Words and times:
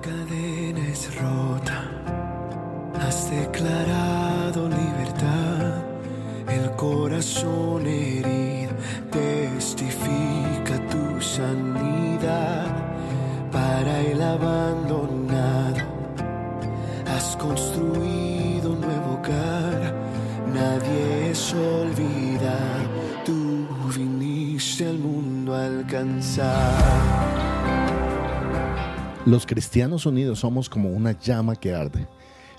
cadena 0.00 0.88
es 0.88 1.14
rota, 1.20 1.84
has 3.00 3.30
declarado 3.30 4.68
libertad, 4.68 5.82
el 6.48 6.70
corazón 6.76 7.86
herido 7.86 8.72
testifica 9.10 10.74
tu 10.90 11.20
sanidad 11.20 12.66
para 13.50 14.00
el 14.00 14.22
abandonado. 14.22 15.84
Has 17.06 17.36
construido 17.36 18.72
un 18.72 18.80
nuevo 18.80 19.14
hogar, 19.14 19.94
nadie 20.54 21.30
es 21.30 21.54
olvidado, 21.54 22.88
tú 23.24 23.66
viniste 23.96 24.86
al 24.86 24.98
mundo 24.98 25.54
a 25.54 25.66
alcanzar. 25.66 27.07
Los 29.28 29.44
cristianos 29.44 30.06
unidos 30.06 30.38
somos 30.38 30.70
como 30.70 30.88
una 30.88 31.12
llama 31.12 31.54
que 31.54 31.74
arde, 31.74 32.08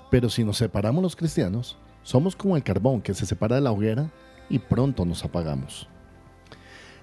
pero 0.08 0.30
si 0.30 0.44
nos 0.44 0.58
separamos 0.58 1.02
los 1.02 1.16
cristianos, 1.16 1.76
somos 2.04 2.36
como 2.36 2.56
el 2.56 2.62
carbón 2.62 3.02
que 3.02 3.12
se 3.12 3.26
separa 3.26 3.56
de 3.56 3.62
la 3.62 3.72
hoguera 3.72 4.08
y 4.48 4.60
pronto 4.60 5.04
nos 5.04 5.24
apagamos. 5.24 5.88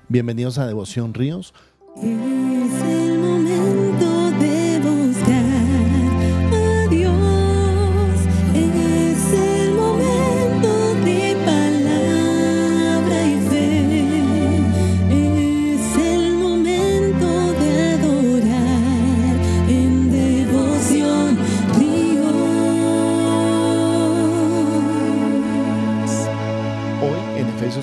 Bienvenidos 0.08 0.58
a 0.58 0.68
Devoción 0.68 1.14
Ríos. 1.14 1.54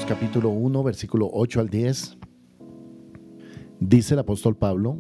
Capítulo 0.06 0.50
1, 0.50 0.82
versículo 0.82 1.30
8 1.32 1.60
al 1.60 1.70
10, 1.70 2.18
dice 3.80 4.12
el 4.12 4.20
apóstol 4.20 4.54
Pablo, 4.54 4.98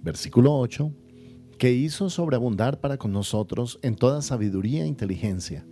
versículo 0.00 0.56
8, 0.56 0.90
que 1.58 1.74
hizo 1.74 2.08
sobreabundar 2.08 2.80
para 2.80 2.96
con 2.96 3.12
nosotros 3.12 3.78
en 3.82 3.96
toda 3.96 4.22
sabiduría 4.22 4.84
e 4.84 4.86
inteligencia, 4.86 5.66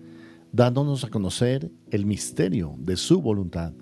dándonos 0.53 1.03
a 1.03 1.09
conocer 1.09 1.73
el 1.91 2.05
misterio 2.05 2.75
de 2.77 2.99
su 2.99 3.23
voluntad, 3.23 3.73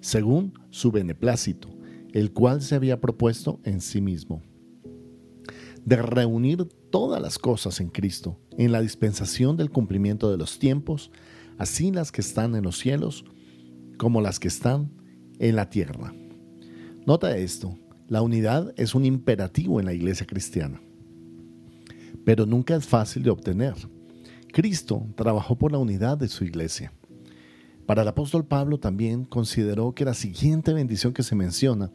según 0.00 0.52
su 0.68 0.92
beneplácito, 0.92 1.70
el 2.12 2.34
cual 2.34 2.60
se 2.60 2.74
había 2.74 3.00
propuesto 3.00 3.60
en 3.64 3.80
sí 3.80 4.02
mismo, 4.02 4.42
de 5.86 5.96
reunir 5.96 6.68
todas 6.90 7.22
las 7.22 7.38
cosas 7.38 7.80
en 7.80 7.88
Cristo, 7.88 8.38
en 8.58 8.72
la 8.72 8.82
dispensación 8.82 9.56
del 9.56 9.70
cumplimiento 9.70 10.30
de 10.30 10.36
los 10.36 10.58
tiempos, 10.58 11.10
así 11.56 11.90
las 11.90 12.12
que 12.12 12.20
están 12.20 12.54
en 12.56 12.64
los 12.64 12.76
cielos 12.76 13.24
como 13.96 14.20
las 14.20 14.38
que 14.38 14.48
están 14.48 14.90
en 15.38 15.56
la 15.56 15.70
tierra. 15.70 16.14
Nota 17.06 17.36
esto, 17.36 17.76
la 18.08 18.22
unidad 18.22 18.72
es 18.76 18.94
un 18.94 19.04
imperativo 19.04 19.80
en 19.80 19.86
la 19.86 19.94
iglesia 19.94 20.26
cristiana, 20.26 20.80
pero 22.24 22.46
nunca 22.46 22.76
es 22.76 22.86
fácil 22.86 23.22
de 23.22 23.30
obtener. 23.30 23.74
Cristo 24.52 25.06
trabajó 25.16 25.56
por 25.56 25.72
la 25.72 25.78
unidad 25.78 26.18
de 26.18 26.28
su 26.28 26.44
iglesia. 26.44 26.92
Para 27.86 28.02
el 28.02 28.08
apóstol 28.08 28.44
Pablo 28.44 28.78
también 28.78 29.24
consideró 29.24 29.94
que 29.94 30.04
la 30.04 30.14
siguiente 30.14 30.72
bendición 30.72 31.12
que 31.12 31.22
se 31.22 31.34
menciona 31.34 31.90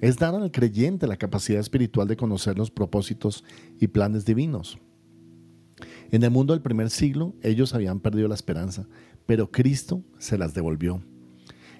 es 0.00 0.16
dar 0.16 0.34
al 0.34 0.50
creyente 0.50 1.06
la 1.06 1.16
capacidad 1.16 1.60
espiritual 1.60 2.08
de 2.08 2.16
conocer 2.16 2.58
los 2.58 2.70
propósitos 2.70 3.44
y 3.78 3.88
planes 3.88 4.24
divinos. 4.24 4.78
En 6.10 6.22
el 6.22 6.30
mundo 6.30 6.54
del 6.54 6.62
primer 6.62 6.90
siglo 6.90 7.34
ellos 7.42 7.74
habían 7.74 8.00
perdido 8.00 8.28
la 8.28 8.34
esperanza, 8.34 8.88
pero 9.26 9.50
Cristo 9.50 10.02
se 10.18 10.38
las 10.38 10.54
devolvió. 10.54 11.02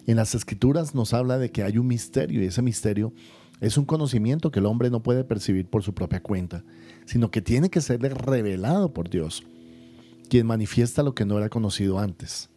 En 0.09 0.17
las 0.17 0.35
escrituras 0.35 0.95
nos 0.95 1.13
habla 1.13 1.37
de 1.37 1.51
que 1.51 1.63
hay 1.63 1.77
un 1.77 1.87
misterio 1.87 2.43
y 2.43 2.47
ese 2.47 2.63
misterio 2.63 3.13
es 3.61 3.77
un 3.77 3.85
conocimiento 3.85 4.51
que 4.51 4.59
el 4.59 4.65
hombre 4.65 4.89
no 4.89 5.03
puede 5.03 5.23
percibir 5.23 5.69
por 5.69 5.83
su 5.83 5.93
propia 5.93 6.23
cuenta, 6.23 6.65
sino 7.05 7.31
que 7.31 7.43
tiene 7.43 7.69
que 7.69 7.83
ser 7.83 8.01
revelado 8.01 8.95
por 8.95 9.11
Dios, 9.11 9.45
quien 10.31 10.47
manifiesta 10.47 11.03
lo 11.03 11.15
que 11.15 11.27
no 11.27 11.37
era 11.37 11.51
conocido 11.51 11.99
antes. 11.99 12.49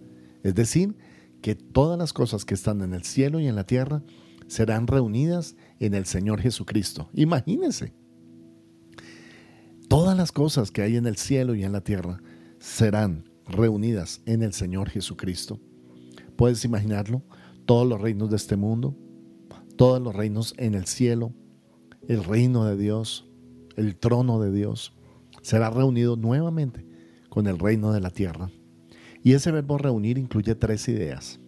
Es 0.44 0.56
decir, 0.56 0.96
que 1.42 1.56
todas 1.56 2.00
las 2.00 2.14
cosas 2.14 2.46
que 2.46 2.54
están 2.54 2.82
en 2.84 2.94
el 2.94 3.04
cielo 3.04 3.42
y 3.42 3.48
en 3.48 3.58
la 3.58 3.66
tierra 3.66 4.02
serán 4.48 4.88
reunidas 4.88 5.58
en 5.82 5.94
el 5.94 6.06
Señor 6.06 6.40
Jesucristo. 6.40 7.10
Imagínense. 7.14 7.92
Todas 9.90 10.16
las 10.16 10.32
cosas 10.32 10.72
que 10.72 10.84
hay 10.84 10.96
en 10.96 11.06
el 11.06 11.18
cielo 11.18 11.54
y 11.54 11.66
en 11.66 11.74
la 11.74 11.82
tierra 11.82 12.22
serán 12.60 13.26
reunidas 13.46 14.22
en 14.26 14.42
el 14.42 14.54
Señor 14.54 14.90
Jesucristo. 14.90 15.60
¿Puedes 16.38 16.64
imaginarlo? 16.64 17.22
Todos 17.72 17.88
los 17.88 18.02
reinos 18.02 18.30
de 18.30 18.36
este 18.36 18.58
mundo, 18.58 18.98
todos 19.78 20.02
los 20.02 20.14
reinos 20.14 20.54
en 20.58 20.76
el 20.76 20.88
cielo, 20.88 21.32
el 22.06 22.22
reino 22.22 22.66
de 22.66 22.76
Dios, 22.76 23.32
el 23.78 23.96
trono 23.96 24.42
de 24.42 24.52
Dios, 24.52 24.94
será 25.42 25.70
reunido 25.70 26.18
nuevamente 26.18 26.86
con 27.30 27.48
el 27.48 27.58
reino 27.58 27.94
de 27.94 28.02
la 28.02 28.10
tierra. 28.10 28.52
Y 29.24 29.36
ese 29.36 29.54
verbo 29.54 29.78
reunir 29.78 30.18
incluye 30.18 30.54
tres 30.54 30.90
ideas. 30.90 31.40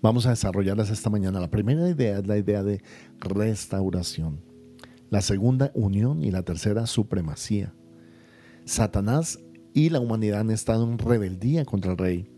Vamos 0.00 0.24
a 0.24 0.30
desarrollarlas 0.30 0.88
esta 0.88 1.10
mañana. 1.10 1.38
La 1.38 1.50
primera 1.50 1.86
idea 1.86 2.20
es 2.20 2.26
la 2.26 2.38
idea 2.38 2.62
de 2.62 2.82
restauración. 3.18 4.40
La 5.10 5.20
segunda, 5.20 5.70
unión. 5.74 6.24
Y 6.24 6.30
la 6.30 6.44
tercera, 6.44 6.86
supremacía. 6.86 7.74
Satanás 8.64 9.38
y 9.74 9.90
la 9.90 10.00
humanidad 10.00 10.40
han 10.40 10.50
estado 10.50 10.90
en 10.90 10.96
rebeldía 10.96 11.66
contra 11.66 11.92
el 11.92 11.98
rey. 11.98 12.33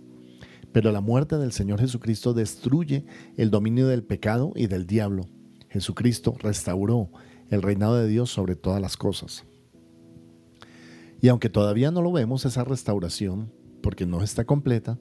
Pero 0.76 0.92
la 0.92 1.00
muerte 1.00 1.38
del 1.38 1.52
Señor 1.52 1.80
Jesucristo 1.80 2.34
destruye 2.34 3.06
el 3.38 3.50
dominio 3.50 3.88
del 3.88 4.04
pecado 4.04 4.52
y 4.54 4.66
del 4.66 4.86
diablo. 4.86 5.24
Jesucristo 5.70 6.36
restauró 6.38 7.08
el 7.48 7.62
reinado 7.62 7.96
de 7.96 8.06
Dios 8.06 8.28
sobre 8.28 8.56
todas 8.56 8.78
las 8.78 8.98
cosas. 8.98 9.46
Y 11.22 11.28
aunque 11.28 11.48
todavía 11.48 11.90
no 11.90 12.02
lo 12.02 12.12
vemos, 12.12 12.44
esa 12.44 12.62
restauración, 12.62 13.50
porque 13.82 14.04
no 14.04 14.22
está 14.22 14.44
completa, 14.44 14.98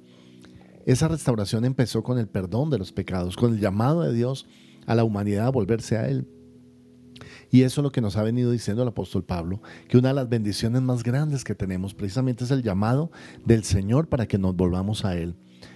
esa 0.85 1.09
restauración 1.09 1.65
empezó 1.65 2.03
con 2.03 2.19
el 2.19 2.29
perdón 2.29 2.69
de 2.69 2.77
los 2.77 2.93
pecados, 2.93 3.35
con 3.35 3.53
el 3.53 3.59
llamado 3.59 4.03
de 4.03 4.13
Dios 4.13 4.47
a 4.85 4.95
la 4.95 5.03
humanidad 5.03 5.47
a 5.47 5.51
volverse 5.51 5.97
a 5.97 6.07
Él. 6.07 6.25
Y 7.51 7.63
eso 7.63 7.81
es 7.81 7.83
lo 7.83 7.91
que 7.91 7.99
nos 7.99 8.15
ha 8.15 8.23
venido 8.23 8.49
diciendo 8.49 8.83
el 8.83 8.87
apóstol 8.87 9.25
Pablo, 9.25 9.61
que 9.89 9.97
una 9.97 10.07
de 10.07 10.15
las 10.15 10.29
bendiciones 10.29 10.81
más 10.81 11.03
grandes 11.03 11.43
que 11.43 11.53
tenemos 11.53 11.93
precisamente 11.93 12.45
es 12.45 12.51
el 12.51 12.63
llamado 12.63 13.11
del 13.43 13.65
Señor 13.65 14.07
para 14.07 14.25
que 14.25 14.37
nos 14.37 14.55
volvamos 14.55 15.03
a 15.03 15.17
Él. 15.17 15.35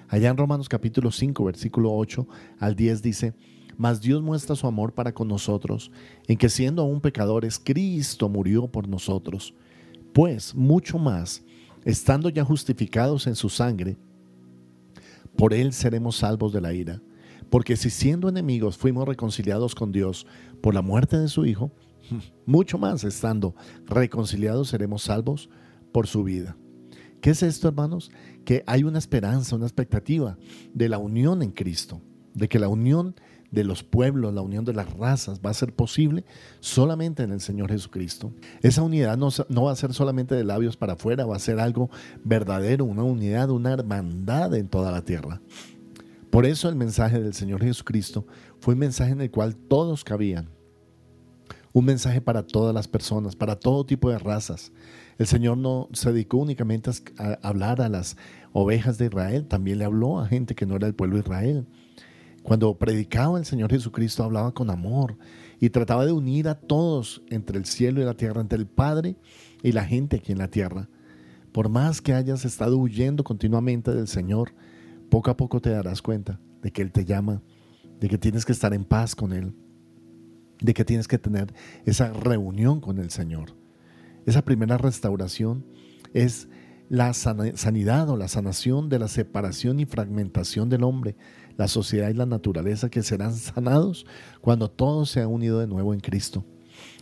Allá 0.09 0.30
en 0.30 0.38
Romanos 0.38 0.68
capítulo 0.68 1.12
5, 1.12 1.44
versículo 1.46 1.94
8 1.94 2.28
al 2.58 2.75
10 2.75 3.02
dice, 3.03 3.34
mas 3.78 4.02
Dios 4.02 4.24
muestra 4.24 4.56
su 4.56 4.66
amor 4.66 4.94
para 4.94 5.14
con 5.14 5.28
nosotros, 5.28 5.92
en 6.28 6.38
que 6.38 6.50
siendo 6.50 6.81
aún 6.81 7.00
pecadores, 7.00 7.62
Cristo 7.64 8.28
murió 8.28 8.68
por 8.68 8.88
nosotros. 8.88 9.53
Pues 10.12 10.56
mucho 10.56 10.97
más, 10.97 11.44
estando 11.86 12.30
ya 12.30 12.44
justificados 12.44 13.28
en 13.28 13.36
su 13.36 13.50
sangre, 13.50 13.97
por 15.38 15.53
él 15.53 15.74
seremos 15.74 16.18
salvos 16.18 16.52
de 16.52 16.62
la 16.62 16.74
ira. 16.74 17.02
Porque 17.52 17.78
si 17.78 17.91
siendo 17.91 18.28
enemigos 18.30 18.78
fuimos 18.78 19.08
reconciliados 19.08 19.76
con 19.76 19.91
Dios 19.91 20.26
por 20.62 20.74
la 20.74 20.81
muerte 20.81 21.18
de 21.18 21.28
su 21.28 21.46
Hijo, 21.46 21.72
mucho 22.47 22.80
más 22.80 23.03
estando 23.03 23.56
reconciliados 23.86 24.70
seremos 24.70 25.03
salvos 25.03 25.50
por 25.91 26.08
su 26.08 26.24
vida. 26.24 26.58
¿Qué 27.22 27.31
es 27.31 27.44
esto, 27.44 27.68
hermanos? 27.68 28.12
Que 28.46 28.63
hay 28.66 28.84
una 28.84 28.97
esperanza, 28.97 29.56
una 29.56 29.66
expectativa 29.66 30.38
de 30.74 30.90
la 30.90 30.97
unión 30.97 31.41
en 31.41 31.52
Cristo, 31.52 32.02
de 32.34 32.47
que 32.47 32.59
la 32.59 32.68
unión 32.69 33.16
de 33.52 33.63
los 33.63 33.84
pueblos, 33.84 34.34
la 34.34 34.41
unión 34.41 34.63
de 34.63 34.74
las 34.74 34.94
razas 34.94 35.41
va 35.44 35.50
a 35.50 35.56
ser 35.56 35.74
posible 35.74 36.24
solamente 36.59 37.24
en 37.24 37.31
el 37.31 37.41
Señor 37.41 37.72
Jesucristo. 37.72 38.32
Esa 38.61 38.84
unidad 38.84 39.17
no, 39.17 39.29
no, 39.49 39.64
va 39.64 39.72
a 39.72 39.76
ser 39.76 39.93
solamente 39.93 40.35
de 40.35 40.43
labios 40.43 40.78
para 40.78 40.93
afuera, 40.93 41.26
va 41.26 41.35
a 41.35 41.40
ser 41.40 41.59
algo 41.59 41.90
verdadero, 42.23 42.85
una 42.85 43.03
unidad, 43.03 43.49
una 43.49 43.73
hermandad 43.73 44.53
en 44.55 44.67
toda 44.67 44.91
la 44.91 45.03
tierra. 45.03 45.41
Por 46.29 46.46
eso 46.46 46.70
el 46.70 46.76
mensaje 46.76 47.20
del 47.20 47.34
Señor 47.34 47.61
Jesucristo 47.61 48.26
fue 48.59 48.76
un 48.76 48.82
mensaje 48.82 49.11
en 49.11 49.22
el 49.22 49.32
cual 49.32 49.55
todos 49.55 50.03
cabían. 50.03 50.49
Un 51.73 51.85
mensaje 51.85 52.21
para 52.21 52.45
todas 52.45 52.73
las 52.73 52.87
personas, 52.87 53.35
para 53.35 53.59
todo 53.59 53.85
tipo 53.85 54.09
de 54.09 54.17
razas. 54.17 54.71
El 55.17 55.27
Señor 55.27 55.57
no 55.57 55.87
se 55.93 56.11
dedicó 56.11 56.37
únicamente 56.37 56.89
a 57.17 57.37
hablar 57.47 57.81
a 57.81 57.89
las 57.89 58.17
ovejas 58.53 58.97
de 58.97 59.05
Israel, 59.05 59.45
también 59.45 59.77
le 59.77 59.85
habló 59.85 60.19
a 60.19 60.27
gente 60.27 60.55
que 60.55 60.66
no 60.66 60.75
era 60.75 60.87
el 60.87 60.95
pueblo 60.95 61.16
de 61.16 61.21
Israel. 61.21 61.67
Cuando 62.41 62.77
predicaba 62.77 63.37
el 63.37 63.45
Señor 63.45 63.69
Jesucristo 63.69 64.23
hablaba 64.23 64.53
con 64.53 64.69
amor 64.69 65.17
y 65.59 65.69
trataba 65.69 66.05
de 66.05 66.13
unir 66.13 66.47
a 66.47 66.55
todos 66.55 67.21
entre 67.29 67.57
el 67.57 67.66
cielo 67.66 68.01
y 68.01 68.05
la 68.05 68.16
tierra, 68.16 68.41
entre 68.41 68.57
el 68.57 68.66
Padre 68.66 69.17
y 69.61 69.71
la 69.73 69.85
gente 69.85 70.17
aquí 70.17 70.31
en 70.31 70.37
la 70.37 70.47
tierra. 70.47 70.89
Por 71.51 71.69
más 71.69 72.01
que 72.01 72.13
hayas 72.13 72.45
estado 72.45 72.77
huyendo 72.77 73.23
continuamente 73.23 73.93
del 73.93 74.07
Señor, 74.07 74.53
poco 75.09 75.31
a 75.31 75.37
poco 75.37 75.59
te 75.59 75.69
darás 75.69 76.01
cuenta 76.01 76.39
de 76.61 76.71
que 76.71 76.81
Él 76.81 76.91
te 76.91 77.05
llama, 77.05 77.41
de 77.99 78.07
que 78.07 78.17
tienes 78.17 78.45
que 78.45 78.53
estar 78.53 78.73
en 78.73 78.85
paz 78.85 79.16
con 79.16 79.33
Él, 79.33 79.53
de 80.61 80.73
que 80.73 80.85
tienes 80.85 81.08
que 81.08 81.17
tener 81.17 81.53
esa 81.85 82.11
reunión 82.14 82.82
con 82.82 82.97
el 83.00 83.09
Señor. 83.09 83.56
Esa 84.26 84.44
primera 84.44 84.78
restauración 84.78 85.66
es 86.14 86.47
la 86.90 87.14
sanidad 87.14 88.09
o 88.09 88.17
la 88.17 88.28
sanación 88.28 88.90
de 88.90 89.00
la 89.00 89.08
separación 89.08 89.79
y 89.79 89.85
fragmentación 89.85 90.70
del 90.70 90.84
hombre, 90.84 91.16
la 91.56 91.67
sociedad 91.67 92.09
y 92.09 92.14
la 92.14 92.26
naturaleza 92.26 92.90
que 92.90 93.03
serán 93.03 93.35
sanados 93.35 94.06
cuando 94.41 94.70
todo 94.70 95.06
se 95.06 95.22
ha 95.22 95.28
unido 95.28 95.59
de 95.59 95.67
nuevo 95.67 95.94
en 95.94 96.00
Cristo. 96.00 96.46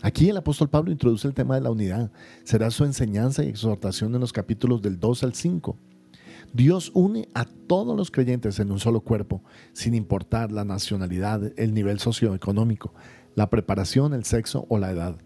Aquí 0.01 0.29
el 0.29 0.37
apóstol 0.37 0.69
Pablo 0.69 0.91
introduce 0.91 1.27
el 1.27 1.33
tema 1.33 1.55
de 1.55 1.61
la 1.61 1.71
unidad. 1.71 2.11
Será 2.43 2.69
su 2.71 2.83
enseñanza 2.83 3.43
y 3.43 3.49
exhortación 3.49 4.13
en 4.13 4.21
los 4.21 4.33
capítulos 4.33 4.81
del 4.81 4.99
2 4.99 5.23
al 5.23 5.33
5. 5.33 5.77
Dios 6.53 6.91
une 6.93 7.29
a 7.33 7.45
todos 7.45 7.95
los 7.95 8.11
creyentes 8.11 8.59
en 8.59 8.71
un 8.71 8.79
solo 8.79 9.01
cuerpo, 9.01 9.43
sin 9.73 9.93
importar 9.93 10.51
la 10.51 10.65
nacionalidad, 10.65 11.51
el 11.57 11.73
nivel 11.73 11.99
socioeconómico, 11.99 12.93
la 13.35 13.49
preparación, 13.49 14.13
el 14.13 14.23
sexo 14.23 14.65
o 14.69 14.77
la 14.77 14.91
edad. 14.91 15.17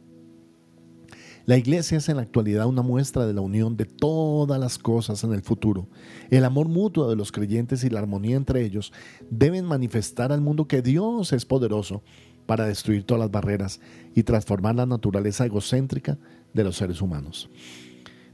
La 1.45 1.57
iglesia 1.57 1.97
es 1.97 2.07
en 2.07 2.17
la 2.17 2.21
actualidad 2.21 2.67
una 2.67 2.83
muestra 2.83 3.25
de 3.25 3.33
la 3.33 3.41
unión 3.41 3.75
de 3.75 3.85
todas 3.85 4.59
las 4.59 4.77
cosas 4.77 5.23
en 5.23 5.33
el 5.33 5.41
futuro. 5.41 5.87
El 6.29 6.45
amor 6.45 6.67
mutuo 6.67 7.09
de 7.09 7.15
los 7.15 7.31
creyentes 7.31 7.83
y 7.83 7.89
la 7.89 7.99
armonía 7.99 8.35
entre 8.35 8.63
ellos 8.63 8.93
deben 9.29 9.65
manifestar 9.65 10.31
al 10.31 10.41
mundo 10.41 10.67
que 10.67 10.83
Dios 10.83 11.33
es 11.33 11.45
poderoso 11.45 12.03
para 12.45 12.65
destruir 12.65 13.05
todas 13.05 13.21
las 13.21 13.31
barreras 13.31 13.79
y 14.13 14.23
transformar 14.23 14.75
la 14.75 14.85
naturaleza 14.85 15.45
egocéntrica 15.45 16.19
de 16.53 16.63
los 16.63 16.77
seres 16.77 17.01
humanos. 17.01 17.49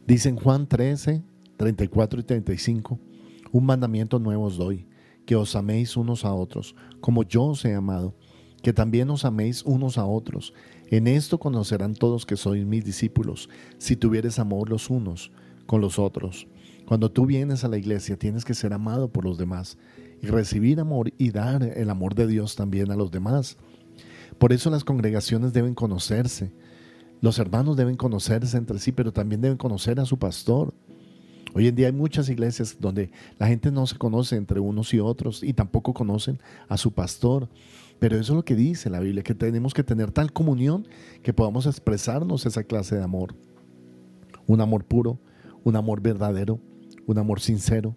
Dice 0.05 0.29
en 0.29 0.35
Juan 0.35 0.67
13, 0.67 1.23
34 1.57 2.21
y 2.21 2.23
35, 2.23 2.99
un 3.51 3.65
mandamiento 3.65 4.19
nuevo 4.19 4.45
os 4.45 4.57
doy, 4.57 4.87
que 5.25 5.35
os 5.35 5.55
améis 5.55 5.97
unos 5.97 6.23
a 6.23 6.33
otros, 6.33 6.75
como 7.01 7.23
yo 7.23 7.43
os 7.43 7.65
he 7.65 7.73
amado, 7.73 8.15
que 8.61 8.73
también 8.73 9.09
os 9.09 9.25
améis 9.25 9.63
unos 9.63 9.97
a 9.97 10.05
otros. 10.05 10.53
En 10.89 11.07
esto 11.07 11.39
conocerán 11.39 11.93
todos 11.93 12.25
que 12.25 12.37
sois 12.37 12.65
mis 12.65 12.85
discípulos, 12.85 13.49
si 13.77 13.95
tuvieres 13.95 14.39
amor 14.39 14.69
los 14.69 14.89
unos 14.89 15.31
con 15.65 15.81
los 15.81 15.99
otros. 15.99 16.47
Cuando 16.85 17.11
tú 17.11 17.25
vienes 17.25 17.63
a 17.65 17.67
la 17.67 17.77
iglesia 17.77 18.17
tienes 18.17 18.45
que 18.45 18.53
ser 18.53 18.71
amado 18.71 19.11
por 19.11 19.25
los 19.25 19.37
demás 19.37 19.77
y 20.21 20.27
recibir 20.27 20.79
amor 20.79 21.11
y 21.17 21.31
dar 21.31 21.61
el 21.63 21.89
amor 21.89 22.15
de 22.15 22.27
Dios 22.27 22.55
también 22.55 22.91
a 22.91 22.95
los 22.95 23.11
demás. 23.11 23.57
Por 24.37 24.53
eso 24.53 24.69
las 24.69 24.85
congregaciones 24.85 25.51
deben 25.51 25.75
conocerse. 25.75 26.53
Los 27.19 27.39
hermanos 27.39 27.75
deben 27.75 27.95
conocerse 27.95 28.57
entre 28.57 28.79
sí, 28.79 28.91
pero 28.91 29.11
también 29.11 29.41
deben 29.41 29.57
conocer 29.57 29.99
a 29.99 30.05
su 30.05 30.17
pastor. 30.17 30.73
Hoy 31.53 31.67
en 31.67 31.75
día 31.75 31.87
hay 31.87 31.93
muchas 31.93 32.29
iglesias 32.29 32.77
donde 32.79 33.11
la 33.39 33.47
gente 33.47 33.71
no 33.71 33.87
se 33.87 33.97
conoce 33.97 34.35
entre 34.35 34.59
unos 34.59 34.93
y 34.93 34.99
otros 34.99 35.43
y 35.43 35.53
tampoco 35.53 35.93
conocen 35.93 36.39
a 36.67 36.77
su 36.77 36.91
pastor. 36.91 37.49
Pero 37.99 38.15
eso 38.17 38.33
es 38.33 38.35
lo 38.37 38.45
que 38.45 38.55
dice 38.55 38.89
la 38.89 38.99
Biblia, 38.99 39.23
que 39.23 39.33
tenemos 39.33 39.73
que 39.73 39.83
tener 39.83 40.11
tal 40.11 40.31
comunión 40.31 40.87
que 41.23 41.33
podamos 41.33 41.65
expresarnos 41.65 42.45
esa 42.45 42.63
clase 42.63 42.95
de 42.95 43.03
amor. 43.03 43.35
Un 44.45 44.61
amor 44.61 44.85
puro, 44.85 45.19
un 45.63 45.75
amor 45.75 46.01
verdadero, 46.01 46.59
un 47.07 47.17
amor 47.17 47.39
sincero, 47.39 47.95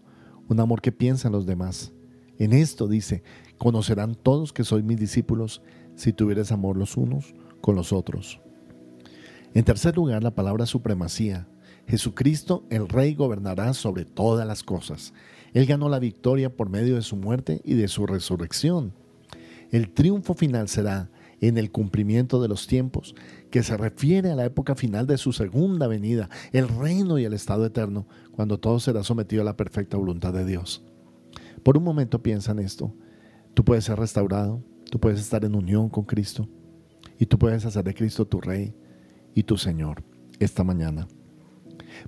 un 0.49 0.59
amor 0.59 0.81
que 0.81 0.93
piensa 0.93 1.29
en 1.29 1.33
los 1.33 1.45
demás. 1.45 1.93
En 2.39 2.55
esto 2.55 2.89
dice, 2.89 3.23
conocerán 3.59 4.15
todos 4.15 4.53
que 4.53 4.65
sois 4.65 4.83
mis 4.83 4.99
discípulos 4.99 5.61
si 5.97 6.15
tuvieres 6.15 6.51
amor 6.51 6.79
los 6.79 6.97
unos 6.97 7.35
con 7.61 7.77
los 7.77 7.93
otros. 7.93 8.41
En 9.53 9.65
tercer 9.65 9.97
lugar, 9.97 10.23
la 10.23 10.35
palabra 10.35 10.65
supremacía. 10.65 11.47
Jesucristo, 11.91 12.65
el 12.71 12.89
Rey, 12.89 13.15
gobernará 13.15 13.75
sobre 13.75 14.05
todas 14.05 14.47
las 14.47 14.63
cosas. 14.63 15.13
Él 15.53 15.67
ganó 15.67 15.89
la 15.89 15.99
victoria 15.99 16.55
por 16.55 16.71
medio 16.71 16.95
de 16.95 17.03
su 17.03 17.17
muerte 17.17 17.61
y 17.65 17.75
de 17.75 17.89
su 17.89 18.07
resurrección. 18.07 18.93
El 19.73 19.93
triunfo 19.93 20.35
final 20.35 20.69
será 20.69 21.11
en 21.41 21.59
el 21.59 21.73
cumplimiento 21.73 22.41
de 22.41 22.47
los 22.47 22.69
tiempos, 22.69 23.17
que 23.51 23.65
se 23.65 23.77
refiere 23.77 24.31
a 24.31 24.37
la 24.37 24.45
época 24.45 24.77
final 24.77 25.09
de 25.09 25.19
su 25.19 25.33
segunda 25.33 25.89
venida, 25.89 26.29
el 26.53 26.69
reino 26.69 27.19
y 27.19 27.25
el 27.25 27.33
estado 27.33 27.67
eterno, 27.67 28.07
cuando 28.31 28.61
todo 28.61 28.79
será 28.79 29.03
sometido 29.03 29.43
a 29.43 29.47
la 29.47 29.57
perfecta 29.57 29.97
voluntad 29.97 30.33
de 30.33 30.45
Dios. 30.45 30.85
Por 31.65 31.77
un 31.77 31.83
momento 31.83 32.23
piensa 32.23 32.53
en 32.53 32.61
esto. 32.61 32.95
Tú 33.53 33.65
puedes 33.65 33.85
ser 33.85 33.99
restaurado, 33.99 34.63
tú 34.93 35.01
puedes 35.01 35.19
estar 35.19 35.45
en 35.45 35.57
unión 35.57 35.89
con 35.89 36.05
Cristo 36.05 36.49
y 37.19 37.27
tú 37.27 37.37
puedes 37.37 37.65
hacer 37.65 37.83
de 37.83 37.95
Cristo 37.95 38.27
tu 38.27 38.41
Rey 38.41 38.75
y 39.35 39.43
tu 39.43 39.57
Señor 39.57 40.05
esta 40.39 40.63
mañana. 40.63 41.09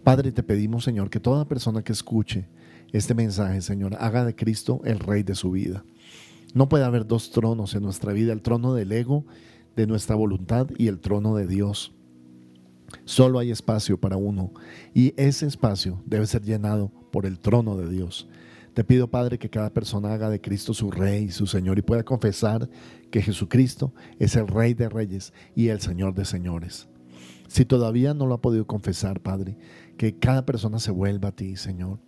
Padre, 0.03 0.33
te 0.33 0.43
pedimos, 0.43 0.85
Señor, 0.85 1.11
que 1.11 1.21
toda 1.21 1.47
persona 1.47 1.83
que 1.83 1.93
escuche 1.93 2.47
este 2.93 3.15
mensaje, 3.15 3.61
Señor, 3.63 3.97
haga 3.99 4.25
de 4.25 4.35
Cristo 4.35 4.81
el 4.85 4.99
Rey 4.99 5.23
de 5.23 5.35
su 5.35 5.51
vida. 5.51 5.85
No 6.55 6.69
puede 6.69 6.85
haber 6.85 7.07
dos 7.07 7.31
tronos 7.31 7.75
en 7.75 7.83
nuestra 7.83 8.13
vida, 8.13 8.33
el 8.33 8.43
trono 8.43 8.75
del 8.75 8.93
ego, 8.93 9.25
de 9.77 9.87
nuestra 9.87 10.17
voluntad 10.17 10.69
y 10.77 10.89
el 10.89 11.01
trono 11.01 11.35
de 11.35 11.47
Dios. 11.47 11.93
Solo 13.05 13.39
hay 13.39 13.51
espacio 13.51 13.99
para 13.99 14.19
uno 14.19 14.53
y 14.93 15.15
ese 15.17 15.47
espacio 15.47 16.03
debe 16.05 16.27
ser 16.27 16.43
llenado 16.43 16.93
por 17.11 17.25
el 17.25 17.39
trono 17.39 17.77
de 17.77 17.89
Dios. 17.89 18.29
Te 18.75 18.85
pido, 18.85 19.09
Padre, 19.09 19.39
que 19.39 19.51
cada 19.51 19.71
persona 19.71 20.13
haga 20.13 20.31
de 20.31 20.41
Cristo 20.41 20.73
su 20.73 20.91
Rey, 20.91 21.31
su 21.31 21.47
Señor, 21.47 21.79
y 21.79 21.83
pueda 21.83 22.05
confesar 22.05 22.69
que 23.11 23.21
Jesucristo 23.21 23.93
es 24.19 24.35
el 24.35 24.49
Rey 24.49 24.73
de 24.73 24.89
Reyes 24.89 25.33
y 25.55 25.69
el 25.69 25.81
Señor 25.81 26.15
de 26.15 26.25
Señores. 26.25 26.89
Si 27.53 27.67
todavía 27.67 28.15
no 28.15 28.27
lo 28.27 28.33
ha 28.33 28.41
podido 28.41 28.67
confesar, 28.67 29.21
Padre, 29.21 29.59
que 29.99 30.19
cada 30.19 30.47
persona 30.47 30.79
se 30.79 30.91
vuelva 30.91 31.29
a 31.29 31.37
ti, 31.37 31.57
Señor, 31.57 31.99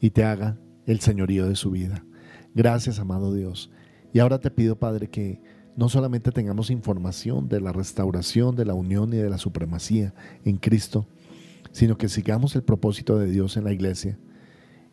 y 0.00 0.08
te 0.08 0.24
haga 0.24 0.58
el 0.86 1.00
señorío 1.00 1.46
de 1.46 1.56
su 1.56 1.70
vida. 1.70 2.06
Gracias, 2.54 2.98
amado 2.98 3.34
Dios. 3.34 3.70
Y 4.14 4.20
ahora 4.20 4.40
te 4.40 4.50
pido, 4.50 4.78
Padre, 4.78 5.10
que 5.10 5.42
no 5.76 5.90
solamente 5.90 6.32
tengamos 6.32 6.70
información 6.70 7.50
de 7.50 7.60
la 7.60 7.70
restauración, 7.70 8.56
de 8.56 8.64
la 8.64 8.72
unión 8.72 9.12
y 9.12 9.18
de 9.18 9.28
la 9.28 9.36
supremacía 9.36 10.14
en 10.46 10.56
Cristo, 10.56 11.06
sino 11.70 11.98
que 11.98 12.08
sigamos 12.08 12.56
el 12.56 12.62
propósito 12.62 13.18
de 13.18 13.30
Dios 13.30 13.58
en 13.58 13.64
la 13.64 13.74
iglesia 13.74 14.18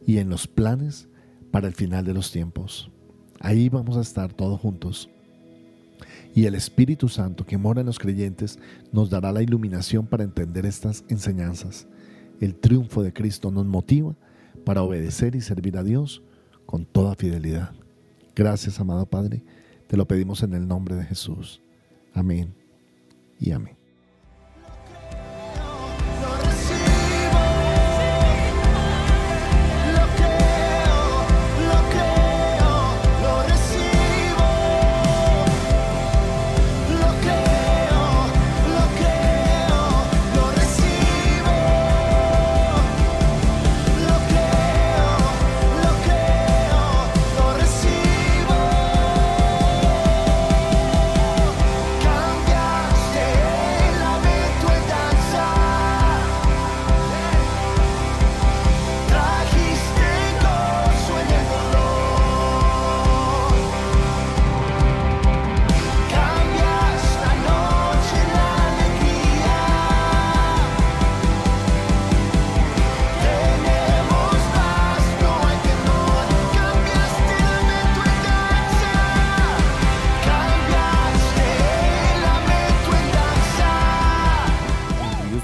y 0.06 0.18
en 0.18 0.30
los 0.30 0.46
planes 0.46 1.08
para 1.52 1.70
el 1.70 1.74
final 1.74 2.04
de 2.04 2.14
los 2.14 2.34
tiempos. 2.34 2.92
Ahí 3.40 3.70
vamos 3.70 3.96
a 3.96 4.02
estar 4.02 4.34
todos 4.34 4.60
juntos. 4.60 5.10
Y 6.36 6.46
el 6.46 6.54
Espíritu 6.54 7.08
Santo 7.08 7.46
que 7.46 7.58
mora 7.58 7.80
en 7.80 7.88
los 7.88 7.98
creyentes 7.98 8.60
nos 8.92 9.10
dará 9.10 9.32
la 9.32 9.42
iluminación 9.42 10.06
para 10.06 10.26
entender 10.26 10.66
estas 10.66 11.06
enseñanzas. 11.08 11.88
El 12.42 12.56
triunfo 12.56 13.02
de 13.02 13.14
Cristo 13.14 13.52
nos 13.52 13.66
motiva 13.66 14.16
para 14.66 14.84
obedecer 14.84 15.36
y 15.36 15.42
servir 15.42 15.78
a 15.78 15.84
Dios 15.84 16.22
con 16.66 16.86
toda 16.86 17.16
fidelidad. 17.16 17.72
Gracias, 18.36 18.82
amado 18.82 19.06
Padre. 19.06 19.44
Te 19.88 19.96
lo 19.96 20.06
pedimos 20.08 20.44
en 20.44 20.54
el 20.54 20.68
nombre 20.68 20.96
de 20.96 21.06
Jesús. 21.06 21.62
Amén 22.14 22.54
y 23.40 23.52
amén. 23.52 23.85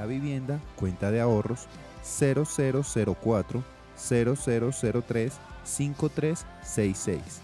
Da 0.00 0.06
Vivienda, 0.06 0.58
cuenta 0.76 1.10
de 1.10 1.20
ahorros 1.20 1.66
0004 2.02 3.62
0003 3.94 5.32
5366. 5.62 7.42